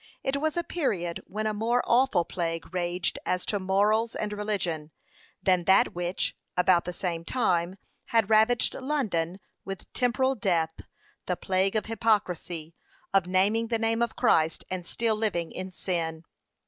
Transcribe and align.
p. 0.23 0.31
529. 0.31 0.31
It 0.33 0.41
was 0.43 0.57
a 0.57 0.67
period 0.67 1.21
when 1.27 1.45
a 1.45 1.53
more 1.53 1.83
awful 1.85 2.25
plague 2.25 2.73
raged 2.73 3.19
as 3.23 3.45
to 3.45 3.59
morals 3.59 4.15
and 4.15 4.33
religion, 4.33 4.89
than 5.43 5.65
that 5.65 5.93
which, 5.93 6.35
about 6.57 6.85
the 6.85 6.91
same 6.91 7.23
time, 7.23 7.75
had 8.05 8.27
ravaged 8.27 8.73
London 8.73 9.39
with 9.63 9.93
temporal 9.93 10.33
death 10.33 10.73
the 11.27 11.35
plague 11.37 11.75
of 11.75 11.85
hypocrisy 11.85 12.73
of 13.13 13.27
naming 13.27 13.67
the 13.67 13.77
name 13.77 14.01
of 14.01 14.15
Christ, 14.15 14.63
and 14.71 14.87
still 14.87 15.13
living 15.15 15.51
in 15.51 15.71
sin. 15.71 16.23